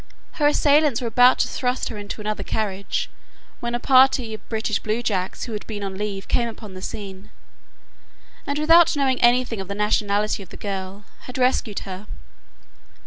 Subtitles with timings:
[0.31, 3.07] Her assailants were about to thrust her into another carriage,
[3.59, 7.29] when a party of British bluejackets who had been on leave came upon the scene,
[8.47, 12.07] and, without knowing anything of the nationality of the girl, had rescued her.